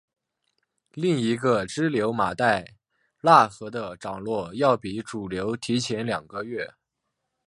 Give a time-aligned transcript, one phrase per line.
[0.93, 2.73] 另一个支流马代
[3.21, 6.73] 腊河的涨落要比主流提前两个月。